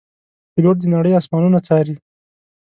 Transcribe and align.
پیلوټ 0.53 0.77
د 0.79 0.83
نړۍ 0.95 1.11
آسمانونه 1.19 1.59
څاري. 1.67 1.95